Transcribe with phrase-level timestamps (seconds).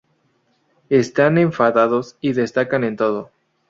[0.89, 3.29] Están enfadados y destacan en todo.